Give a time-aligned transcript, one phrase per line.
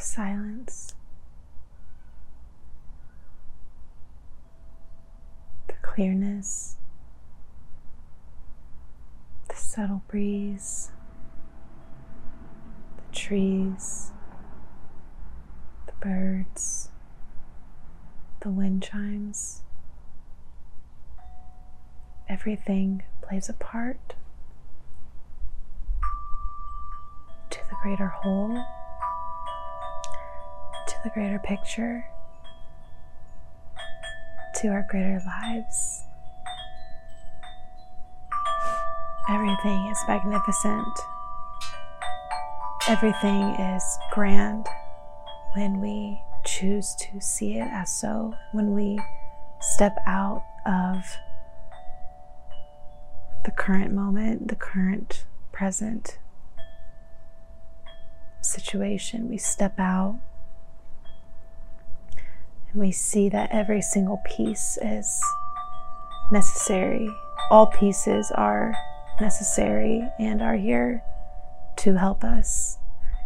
[0.00, 0.94] Silence.
[5.68, 6.76] The clearness.
[9.48, 10.90] The subtle breeze.
[12.96, 14.10] The trees.
[15.86, 16.88] The birds.
[18.40, 19.60] The wind chimes.
[22.28, 24.14] Everything plays a part
[27.50, 28.64] to the greater whole,
[31.04, 32.04] the greater picture,
[34.56, 36.02] to our greater lives.
[39.30, 40.98] Everything is magnificent.
[42.88, 44.66] Everything is grand
[45.54, 48.98] when we choose to see it as so, when we
[49.60, 51.16] step out of
[53.44, 56.18] the current moment, the current present
[58.40, 59.28] situation.
[59.28, 60.18] We step out
[62.72, 65.20] and we see that every single piece is
[66.30, 67.08] necessary.
[67.50, 68.74] All pieces are
[69.20, 71.02] necessary and are here
[71.76, 72.78] to help us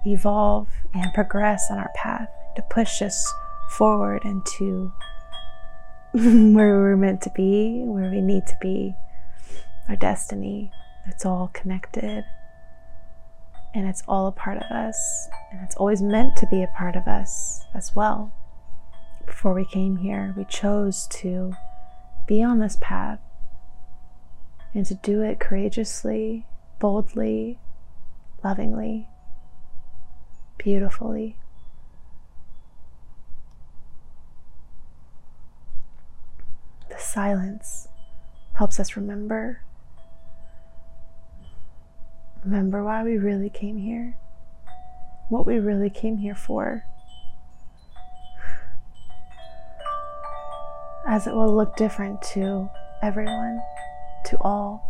[0.06, 3.32] evolve and progress on our path, to push us
[3.70, 4.92] forward into
[6.12, 8.94] where we're meant to be, where we need to be
[9.88, 10.70] our destiny.
[11.06, 12.24] It's all connected
[13.74, 16.94] and it's all a part of us, and it's always meant to be a part
[16.94, 18.32] of us as well.
[19.26, 21.52] Before we came here, we chose to
[22.26, 23.20] be on this path
[24.74, 26.46] and to do it courageously,
[26.78, 27.58] boldly,
[28.42, 29.08] lovingly,
[30.58, 31.36] beautifully.
[36.90, 37.88] The silence
[38.54, 39.60] helps us remember
[42.44, 44.16] remember why we really came here,
[45.28, 46.84] what we really came here for.
[51.06, 52.70] As it will look different to
[53.02, 53.60] everyone,
[54.26, 54.82] to all.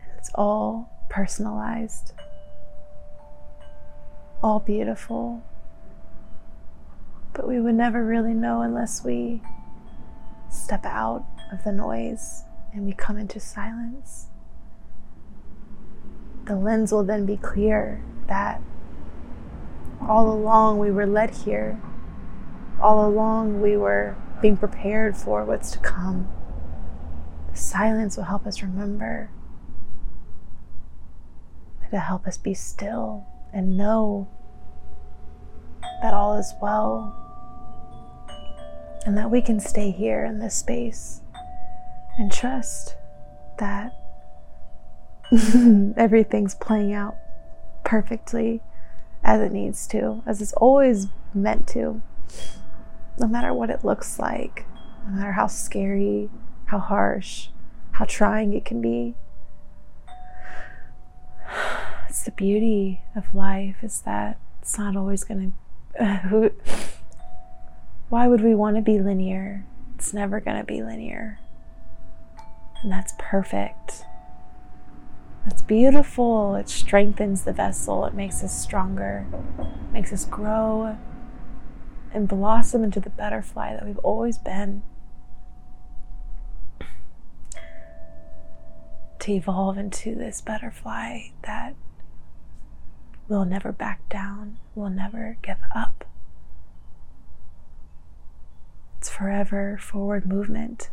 [0.00, 2.12] And it's all personalized,
[4.42, 5.42] all beautiful.
[7.32, 9.40] But we would never really know unless we
[10.50, 12.44] step out of the noise
[12.74, 14.26] and we come into silence
[16.46, 18.60] the lens will then be clear that
[20.00, 21.80] all along we were led here,
[22.82, 26.28] all along we were being prepared for what's to come.
[27.52, 29.30] The silence will help us remember,
[31.90, 34.26] to help us be still and know
[36.00, 37.14] that all is well
[39.04, 41.20] and that we can stay here in this space
[42.18, 42.96] and trust
[43.58, 43.92] that
[45.96, 47.16] everything's playing out
[47.84, 48.60] perfectly
[49.22, 52.00] as it needs to, as it's always meant to,
[53.18, 54.66] no matter what it looks like,
[55.06, 56.30] no matter how scary,
[56.66, 57.48] how harsh,
[57.92, 59.14] how trying it can be.
[62.08, 65.54] It's the beauty of life is that it's not always going
[65.98, 66.52] to.
[68.08, 69.64] why would we want to be linear?
[69.96, 71.38] It's never going to be linear.
[72.82, 74.04] And that's perfect.
[75.44, 76.54] That's beautiful.
[76.54, 79.26] It strengthens the vessel, it makes us stronger,
[79.92, 80.96] makes us grow
[82.12, 84.82] and blossom into the butterfly that we've always been.
[89.20, 91.74] To evolve into this butterfly that
[93.28, 96.04] will never back down, will never give up.
[98.98, 100.90] It's forever forward movement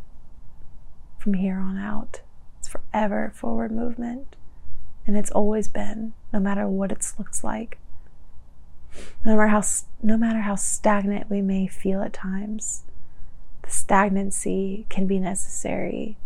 [1.19, 2.21] from here on out.
[2.59, 4.35] It's forever forward movement
[5.05, 7.79] and it's always been, no matter what it looks like.
[9.25, 9.63] No matter how
[10.01, 12.83] no matter how stagnant we may feel at times,
[13.63, 16.17] the stagnancy can be necessary.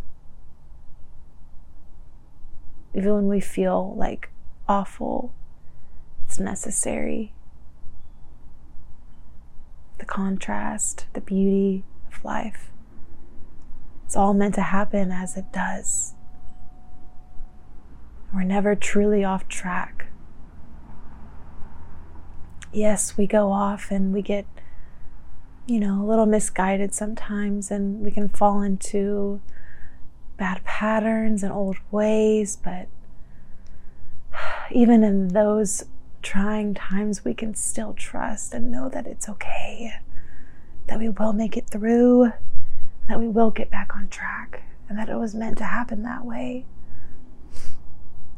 [2.93, 4.29] Even when we feel like
[4.67, 5.33] awful,
[6.25, 7.33] it's necessary.
[9.97, 12.71] The contrast, the beauty of life.
[14.05, 16.13] It's all meant to happen as it does.
[18.33, 20.07] We're never truly off track.
[22.73, 24.47] Yes, we go off and we get,
[25.67, 29.39] you know, a little misguided sometimes and we can fall into
[30.37, 32.87] bad patterns and old ways, but
[34.71, 35.85] even in those
[36.23, 39.93] trying times, we can still trust and know that it's okay,
[40.87, 42.31] that we will make it through,
[43.07, 46.25] that we will get back on track, and that it was meant to happen that
[46.25, 46.65] way.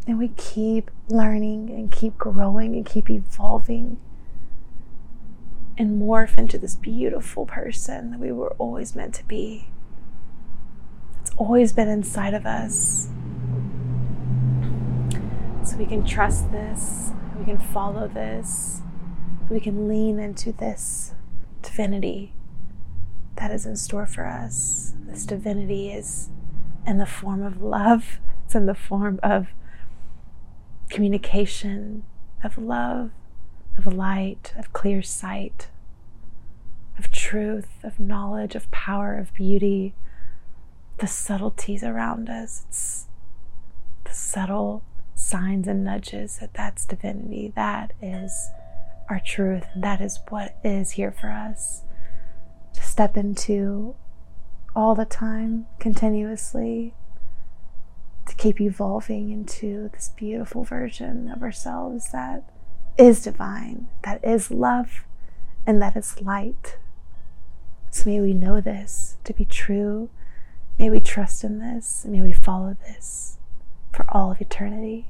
[0.06, 3.98] And we keep learning and keep growing and keep evolving
[5.78, 9.70] and morph into this beautiful person that we were always meant to be.
[11.22, 13.10] It's always been inside of us.
[15.64, 18.82] So we can trust this, we can follow this,
[19.50, 21.14] we can lean into this
[21.62, 22.34] divinity
[23.38, 24.94] that is in store for us.
[25.08, 26.30] This divinity is
[26.86, 29.48] in the form of love, it's in the form of
[30.90, 32.04] communication,
[32.44, 33.12] of love,
[33.78, 35.68] of light, of clear sight,
[36.98, 39.94] of truth, of knowledge, of power, of beauty,
[40.98, 42.66] the subtleties around us.
[42.68, 43.08] It's
[44.06, 44.84] the subtle
[45.14, 47.52] signs and nudges that that's divinity.
[47.56, 48.50] That is
[49.10, 49.66] our truth.
[49.76, 51.82] That is what is here for us
[52.74, 53.96] to step into
[54.76, 56.94] all the time, continuously,
[58.28, 62.44] to keep evolving into this beautiful version of ourselves that
[62.98, 65.04] is divine, that is love,
[65.66, 66.78] and that is light.
[67.92, 70.10] So may we know this to be true.
[70.78, 72.06] May we trust in this.
[72.08, 73.38] May we follow this
[73.94, 75.08] for all of eternity.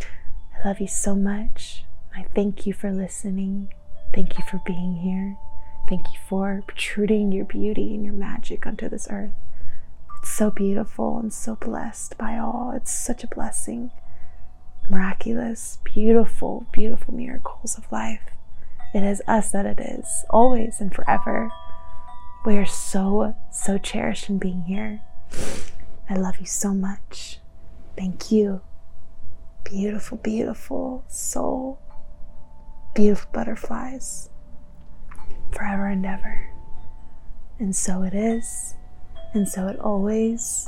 [0.00, 1.84] I love you so much.
[2.14, 3.72] I thank you for listening.
[4.14, 5.36] Thank you for being here.
[5.88, 9.32] Thank you for protruding your beauty and your magic onto this earth.
[10.18, 12.72] It's so beautiful and so blessed by all.
[12.76, 13.90] It's such a blessing.
[14.90, 18.20] Miraculous, beautiful, beautiful miracles of life.
[18.94, 21.50] It is us that it is, always and forever.
[22.44, 25.00] We are so, so cherished in being here.
[26.10, 27.38] I love you so much.
[27.96, 28.60] Thank you.
[29.64, 31.78] Beautiful, beautiful soul.
[32.94, 34.28] Beautiful butterflies.
[35.52, 36.50] Forever and ever.
[37.58, 38.74] And so it is,
[39.32, 40.66] and so it always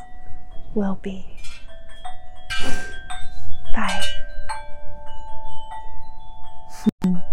[0.75, 1.26] will be.
[3.75, 4.00] 拜。
[7.03, 7.21] 哼